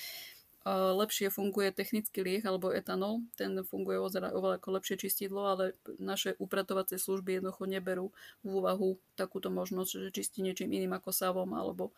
lepšie 0.75 1.31
funguje 1.33 1.71
technický 1.73 2.21
lieh 2.21 2.45
alebo 2.45 2.75
etanol. 2.75 3.23
Ten 3.39 3.57
funguje 3.63 3.99
oveľa 4.01 4.59
ako 4.59 4.69
lepšie 4.81 4.97
čistidlo, 5.01 5.45
ale 5.47 5.79
naše 5.97 6.35
upratovacie 6.37 6.99
služby 6.99 7.39
jednoducho 7.39 7.65
neberú 7.69 8.07
v 8.43 8.49
úvahu 8.59 8.99
takúto 9.15 9.49
možnosť, 9.49 10.09
že 10.09 10.15
čistí 10.15 10.43
niečím 10.43 10.73
iným 10.75 10.97
ako 10.99 11.15
savom 11.15 11.55
alebo 11.55 11.95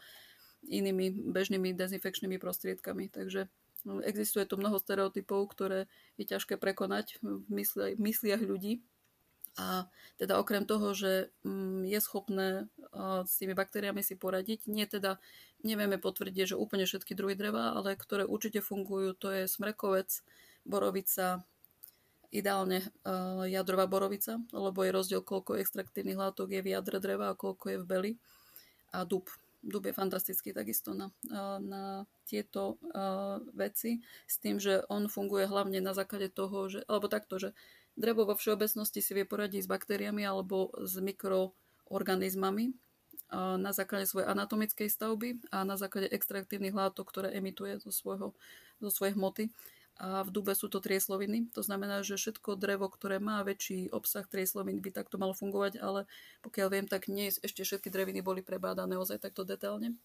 inými 0.68 1.32
bežnými 1.32 1.72
dezinfekčnými 1.72 2.36
prostriedkami. 2.36 3.08
Takže 3.08 3.48
no, 3.88 4.04
existuje 4.04 4.44
tu 4.44 4.60
mnoho 4.60 4.76
stereotypov, 4.76 5.48
ktoré 5.56 5.88
je 6.20 6.28
ťažké 6.28 6.60
prekonať 6.60 7.16
v 7.24 7.64
mysliach 7.96 8.44
ľudí 8.44 8.84
a 9.58 9.90
teda 10.18 10.38
okrem 10.38 10.68
toho, 10.68 10.94
že 10.94 11.34
mm, 11.42 11.88
je 11.88 11.98
schopné 11.98 12.48
s 13.26 13.38
tými 13.38 13.54
baktériami 13.54 14.02
si 14.02 14.18
poradiť, 14.18 14.66
nie 14.66 14.86
teda 14.86 15.22
nevieme 15.62 16.00
potvrdiť, 16.00 16.54
že 16.54 16.60
úplne 16.60 16.88
všetky 16.88 17.14
druhy 17.14 17.38
dreva, 17.38 17.76
ale 17.76 17.94
ktoré 17.94 18.26
určite 18.26 18.64
fungujú, 18.64 19.14
to 19.14 19.30
je 19.30 19.44
smrekovec, 19.46 20.24
borovica, 20.66 21.44
ideálne 22.30 22.86
jadrová 23.50 23.90
borovica, 23.90 24.38
lebo 24.54 24.86
je 24.86 24.94
rozdiel, 24.94 25.22
koľko 25.22 25.58
extraktívnych 25.58 26.18
látok 26.18 26.54
je 26.54 26.62
v 26.62 26.72
jadre 26.72 27.02
dreva 27.02 27.34
a 27.34 27.38
koľko 27.38 27.74
je 27.74 27.78
v 27.82 27.86
beli. 27.86 28.12
A 28.94 29.06
dub. 29.06 29.30
Dub 29.60 29.84
je 29.84 29.92
fantastický 29.92 30.56
takisto 30.56 30.96
na, 30.96 31.12
na 31.60 32.08
tieto 32.24 32.80
veci, 33.52 34.00
s 34.24 34.40
tým, 34.40 34.56
že 34.56 34.84
on 34.88 35.06
funguje 35.06 35.44
hlavne 35.44 35.84
na 35.84 35.92
základe 35.92 36.32
toho, 36.32 36.72
že, 36.72 36.80
alebo 36.88 37.12
takto, 37.12 37.36
že 37.36 37.52
Drevo 38.00 38.24
vo 38.24 38.32
všeobecnosti 38.32 39.04
si 39.04 39.12
vie 39.12 39.26
poradiť 39.26 39.66
s 39.66 39.68
baktériami 39.68 40.22
alebo 40.22 40.70
s 40.78 40.96
mikroorganizmami 40.96 42.72
na 43.60 43.70
základe 43.76 44.08
svojej 44.08 44.26
anatomickej 44.30 44.88
stavby 44.90 45.52
a 45.52 45.62
na 45.68 45.76
základe 45.76 46.08
extraktívnych 46.10 46.74
látok, 46.74 47.12
ktoré 47.12 47.36
emituje 47.36 47.78
zo, 47.78 47.92
svojho, 47.92 48.34
zo 48.80 48.90
svojej 48.90 49.14
hmoty. 49.14 49.52
A 50.00 50.24
v 50.24 50.32
dube 50.32 50.56
sú 50.56 50.72
to 50.72 50.80
triesloviny. 50.80 51.52
To 51.52 51.60
znamená, 51.60 52.00
že 52.00 52.16
všetko 52.16 52.56
drevo, 52.56 52.88
ktoré 52.88 53.20
má 53.20 53.44
väčší 53.44 53.92
obsah 53.92 54.24
trieslovín, 54.24 54.80
by 54.80 54.96
takto 54.96 55.20
malo 55.20 55.36
fungovať, 55.36 55.76
ale 55.76 56.08
pokiaľ 56.40 56.68
viem, 56.72 56.86
tak 56.88 57.12
nie 57.12 57.28
ešte 57.28 57.60
všetky 57.60 57.92
dreviny 57.92 58.24
boli 58.24 58.40
prebádané 58.40 58.96
ozaj 58.96 59.20
takto 59.20 59.44
detailne. 59.44 60.00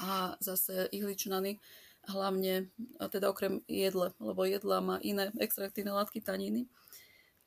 A 0.00 0.40
zase 0.40 0.88
ihličnany, 0.96 1.60
hlavne, 2.08 2.72
teda 3.12 3.28
okrem 3.28 3.60
jedle, 3.68 4.16
lebo 4.16 4.48
jedla 4.48 4.80
má 4.80 4.96
iné 5.04 5.28
extraktívne 5.36 5.92
látky, 5.92 6.24
taniny, 6.24 6.64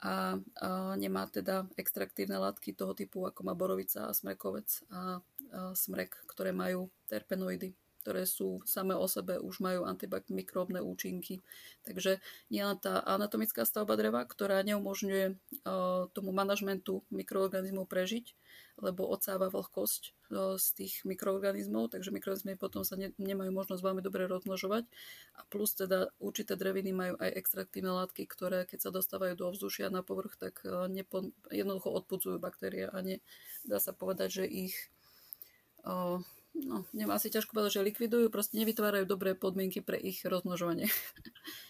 a, 0.06 0.38
a 0.62 0.94
nemá 1.02 1.26
teda 1.26 1.66
extraktívne 1.82 2.38
látky 2.38 2.78
toho 2.78 2.94
typu, 2.94 3.26
ako 3.26 3.42
má 3.42 3.58
borovica 3.58 4.06
a 4.06 4.14
smrekovec 4.14 4.86
a, 4.94 5.18
a 5.50 5.74
smrek, 5.74 6.14
ktoré 6.30 6.54
majú 6.54 6.94
terpenoidy 7.10 7.74
ktoré 8.06 8.30
sú 8.30 8.62
samé 8.70 8.94
o 8.94 9.10
sebe, 9.10 9.42
už 9.42 9.66
majú 9.66 9.90
antibakmikrobné 9.90 10.78
účinky. 10.78 11.42
Takže 11.90 12.22
nielen 12.54 12.78
tá 12.78 13.02
anatomická 13.02 13.66
stavba 13.66 13.98
dreva, 13.98 14.22
ktorá 14.22 14.62
neumožňuje 14.62 15.34
uh, 15.34 16.06
tomu 16.14 16.30
manažmentu 16.30 17.02
mikroorganizmov 17.10 17.90
prežiť, 17.90 18.38
lebo 18.78 19.10
odsáva 19.10 19.50
vlhkosť 19.50 20.14
uh, 20.30 20.54
z 20.62 20.66
tých 20.78 20.94
mikroorganizmov, 21.02 21.90
takže 21.98 22.14
mikroorganizmy 22.14 22.62
potom 22.62 22.86
sa 22.86 22.94
ne, 22.94 23.10
nemajú 23.18 23.50
možnosť 23.50 23.82
veľmi 23.82 24.06
dobre 24.06 24.30
rozmnožovať. 24.30 24.86
A 25.34 25.42
plus 25.50 25.74
teda 25.74 26.14
určité 26.22 26.54
dreviny 26.54 26.94
majú 26.94 27.18
aj 27.18 27.42
extraktívne 27.42 27.90
látky, 27.90 28.30
ktoré 28.30 28.70
keď 28.70 28.86
sa 28.86 28.94
dostávajú 28.94 29.34
do 29.34 29.50
ovzdušia 29.50 29.90
na 29.90 30.06
povrch, 30.06 30.38
tak 30.38 30.62
uh, 30.62 30.86
nepo, 30.86 31.34
jednoducho 31.50 31.90
odpudzujú 31.90 32.38
baktérie 32.38 32.86
a 32.86 33.02
ne, 33.02 33.18
dá 33.66 33.82
sa 33.82 33.98
povedať, 33.98 34.30
že 34.30 34.46
ich 34.46 34.94
uh, 35.90 36.22
no, 36.64 36.88
neviem, 36.96 37.12
asi 37.12 37.28
ťažko 37.28 37.52
povedať, 37.52 37.80
že 37.80 37.88
likvidujú, 37.92 38.32
proste 38.32 38.56
nevytvárajú 38.56 39.04
dobré 39.04 39.36
podmienky 39.36 39.84
pre 39.84 40.00
ich 40.00 40.24
rozmnožovanie. 40.24 40.88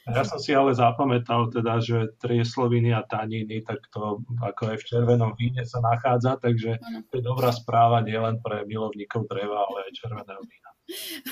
Ja 0.05 0.21
som 0.21 0.37
si 0.37 0.53
ale 0.53 0.77
zapamätal 0.77 1.49
teda, 1.49 1.81
že 1.81 2.13
triesloviny 2.21 2.93
a 2.93 3.01
taniny, 3.01 3.65
tak 3.65 3.81
to 3.89 4.21
ako 4.37 4.69
aj 4.69 4.77
v 4.77 4.87
červenom 4.87 5.33
víne 5.33 5.65
sa 5.65 5.81
nachádza, 5.81 6.37
takže 6.37 6.77
ano. 6.77 7.01
to 7.09 7.13
je 7.17 7.23
dobrá 7.25 7.49
správa 7.49 8.05
nielen 8.05 8.37
pre 8.39 8.63
milovníkov 8.69 9.25
dreva, 9.25 9.65
ale 9.65 9.89
aj 9.89 9.97
červeného 9.97 10.41
vína. 10.45 10.69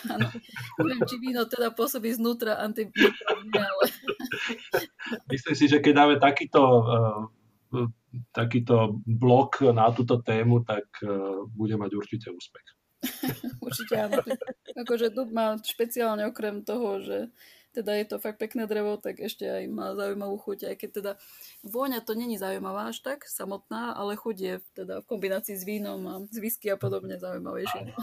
Áno. 0.10 0.27
Neviem, 0.81 1.01
či 1.05 1.15
víno 1.22 1.45
teda 1.45 1.69
pôsobí 1.69 2.10
znútra 2.17 2.57
antimikrobné, 2.65 3.62
ale... 3.62 3.83
Myslím 5.29 5.55
si, 5.55 5.65
že 5.69 5.77
keď 5.77 5.93
dáme 5.93 6.15
takýto, 6.17 6.62
uh, 6.81 7.86
takýto 8.33 8.98
blok 9.05 9.62
na 9.69 9.93
túto 9.93 10.17
tému, 10.25 10.65
tak 10.65 10.89
uh, 11.05 11.45
bude 11.53 11.77
mať 11.77 11.91
určite 11.93 12.33
úspech. 12.33 12.65
určite 13.65 13.95
áno. 14.00 14.19
Akože 14.74 15.12
dub 15.13 15.29
má 15.29 15.60
špeciálne 15.60 16.25
okrem 16.27 16.63
toho, 16.63 17.03
že 17.03 17.17
teda 17.74 17.98
je 17.98 18.05
to 18.05 18.22
fakt 18.22 18.38
pekné 18.38 18.69
drevo, 18.69 19.01
tak 19.01 19.17
ešte 19.17 19.50
aj 19.50 19.65
má 19.65 19.98
zaujímavú 19.98 20.38
chuť, 20.38 20.69
aj 20.69 20.75
keď 20.77 20.89
teda 20.93 21.12
vôňa 21.65 22.05
to 22.05 22.13
není 22.13 22.38
zaujímavá 22.38 22.93
až 22.93 23.01
tak 23.01 23.25
samotná, 23.25 23.98
ale 23.98 24.13
chuť 24.13 24.38
je 24.38 24.55
teda 24.77 25.01
v 25.01 25.10
kombinácii 25.10 25.57
s 25.57 25.65
vínom 25.65 26.00
a 26.05 26.22
z 26.29 26.38
whisky 26.38 26.69
a 26.69 26.77
podobne 26.77 27.17
zaujímavejšie. 27.17 27.81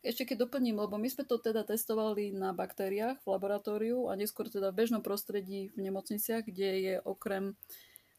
Ešte 0.00 0.32
keď 0.32 0.48
doplním, 0.48 0.80
lebo 0.80 0.96
my 0.96 1.08
sme 1.12 1.28
to 1.28 1.36
teda 1.36 1.60
testovali 1.64 2.32
na 2.32 2.56
baktériách 2.56 3.20
v 3.20 3.26
laboratóriu 3.28 4.08
a 4.08 4.16
neskôr 4.16 4.48
teda 4.48 4.72
v 4.72 4.80
bežnom 4.80 5.04
prostredí 5.04 5.68
v 5.76 5.92
nemocniciach, 5.92 6.48
kde 6.48 6.70
je 6.80 6.94
okrem 7.04 7.52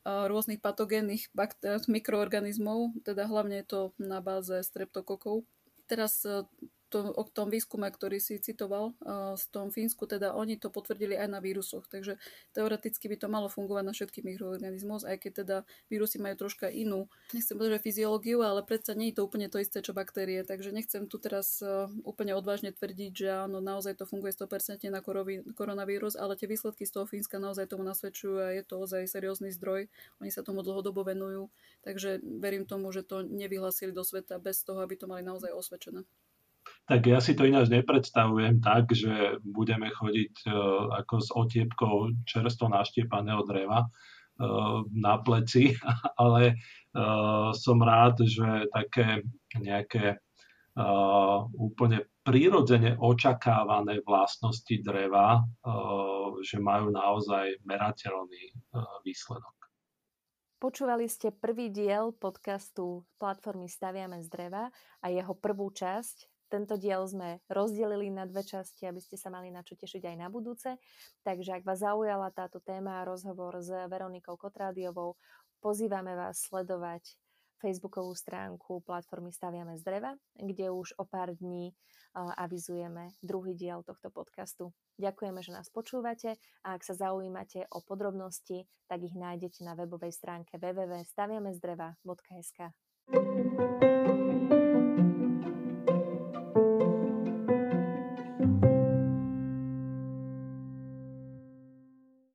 rôznych 0.05 0.61
patogénnych 0.61 1.29
bakter- 1.33 1.85
mikroorganizmov, 1.85 2.97
teda 3.05 3.29
hlavne 3.29 3.61
je 3.61 3.65
to 3.67 3.81
na 4.01 4.21
báze 4.21 4.63
streptokokov. 4.65 5.45
Teraz 5.85 6.25
o 6.99 7.23
tom 7.23 7.47
výskume, 7.47 7.87
ktorý 7.87 8.19
si 8.19 8.41
citoval 8.41 8.91
uh, 9.03 9.37
z 9.39 9.45
tom 9.53 9.71
Fínsku, 9.71 10.03
teda 10.09 10.35
oni 10.35 10.59
to 10.59 10.67
potvrdili 10.67 11.15
aj 11.15 11.27
na 11.31 11.39
vírusoch, 11.39 11.87
takže 11.87 12.19
teoreticky 12.51 13.07
by 13.07 13.17
to 13.17 13.27
malo 13.31 13.47
fungovať 13.47 13.83
na 13.87 13.93
všetkých 13.95 14.25
mikroorganizmus, 14.27 15.07
aj 15.07 15.17
keď 15.23 15.31
teda 15.45 15.57
vírusy 15.87 16.19
majú 16.19 16.35
troška 16.47 16.67
inú, 16.67 17.07
nechcem 17.31 17.55
povedať, 17.55 17.79
že 17.79 17.85
fyziológiu, 17.87 18.43
ale 18.43 18.65
predsa 18.65 18.91
nie 18.97 19.13
je 19.13 19.21
to 19.21 19.25
úplne 19.27 19.47
to 19.47 19.57
isté, 19.61 19.79
čo 19.79 19.95
baktérie, 19.95 20.43
takže 20.43 20.75
nechcem 20.75 21.07
tu 21.07 21.21
teraz 21.21 21.63
uh, 21.63 21.87
úplne 22.03 22.35
odvážne 22.35 22.75
tvrdiť, 22.75 23.11
že 23.15 23.27
áno, 23.31 23.63
naozaj 23.63 23.99
to 24.01 24.05
funguje 24.09 24.35
100% 24.35 24.83
na 24.91 24.99
koronavírus, 25.55 26.19
ale 26.19 26.35
tie 26.35 26.49
výsledky 26.49 26.83
z 26.83 26.99
toho 26.99 27.05
Fínska 27.07 27.39
naozaj 27.39 27.71
tomu 27.71 27.87
nasvedčujú 27.87 28.35
a 28.41 28.53
je 28.55 28.63
to 28.65 28.81
ozaj 28.83 29.07
seriózny 29.07 29.53
zdroj, 29.55 29.87
oni 30.19 30.31
sa 30.33 30.43
tomu 30.43 30.65
dlhodobo 30.65 31.07
venujú, 31.07 31.47
takže 31.85 32.19
verím 32.19 32.67
tomu, 32.67 32.91
že 32.91 33.05
to 33.05 33.23
nevyhlasili 33.23 33.95
do 33.95 34.03
sveta 34.03 34.41
bez 34.41 34.63
toho, 34.67 34.83
aby 34.83 34.99
to 34.99 35.07
mali 35.07 35.23
naozaj 35.23 35.53
osvedčené 35.53 36.03
tak 36.91 37.07
ja 37.07 37.23
si 37.23 37.37
to 37.37 37.47
ináč 37.47 37.71
nepredstavujem 37.71 38.59
tak, 38.59 38.91
že 38.91 39.39
budeme 39.45 39.87
chodiť 39.95 40.33
uh, 40.43 40.53
ako 40.99 41.15
s 41.23 41.29
otiepkou 41.31 41.95
čerstvo 42.27 42.67
naštiepaného 42.67 43.47
dreva 43.47 43.87
uh, 43.87 44.83
na 44.91 45.15
pleci, 45.23 45.71
ale 46.21 46.59
uh, 46.91 47.55
som 47.55 47.79
rád, 47.79 48.27
že 48.27 48.67
také 48.71 49.23
nejaké 49.55 50.19
úplne 51.59 52.07
prírodzene 52.23 52.95
očakávané 52.95 53.99
vlastnosti 54.07 54.71
dreva, 54.79 55.43
že 56.47 56.63
majú 56.63 56.95
naozaj 56.95 57.59
merateľný 57.67 58.55
výsledok. 59.03 59.51
Počúvali 60.63 61.11
ste 61.11 61.35
prvý 61.35 61.75
diel 61.75 62.15
podcastu 62.15 63.03
platformy 63.19 63.67
Staviame 63.67 64.23
z 64.23 64.31
dreva 64.31 64.71
a 65.03 65.05
jeho 65.11 65.35
prvú 65.35 65.75
časť 65.75 66.30
tento 66.51 66.75
diel 66.75 67.07
sme 67.07 67.39
rozdelili 67.47 68.11
na 68.11 68.27
dve 68.27 68.43
časti, 68.43 68.83
aby 68.83 68.99
ste 68.99 69.15
sa 69.15 69.31
mali 69.31 69.47
na 69.47 69.63
čo 69.63 69.79
tešiť 69.79 70.03
aj 70.03 70.15
na 70.19 70.27
budúce. 70.27 70.75
Takže 71.23 71.55
ak 71.55 71.63
vás 71.63 71.79
zaujala 71.79 72.35
táto 72.35 72.59
téma 72.59 72.99
a 72.99 73.07
rozhovor 73.07 73.63
s 73.63 73.71
Veronikou 73.87 74.35
Kotrádiovou, 74.35 75.15
pozývame 75.63 76.19
vás 76.19 76.51
sledovať 76.51 77.15
facebookovú 77.61 78.17
stránku 78.17 78.81
platformy 78.83 79.31
Staviame 79.31 79.77
z 79.77 79.83
dreva, 79.85 80.17
kde 80.33 80.73
už 80.73 80.97
o 80.97 81.05
pár 81.05 81.37
dní 81.37 81.77
avizujeme 82.17 83.13
druhý 83.23 83.55
diel 83.55 83.87
tohto 83.87 84.11
podcastu. 84.11 84.75
Ďakujeme, 84.99 85.39
že 85.39 85.55
nás 85.55 85.71
počúvate 85.71 86.35
a 86.67 86.75
ak 86.75 86.83
sa 86.83 86.91
zaujímate 86.97 87.71
o 87.71 87.79
podrobnosti, 87.79 88.67
tak 88.91 89.07
ich 89.07 89.15
nájdete 89.15 89.63
na 89.63 89.79
webovej 89.79 90.11
stránke 90.11 90.59
www.staviamezdreva.sk. 90.59 92.59
thank 93.11 94.07
you 94.09 94.20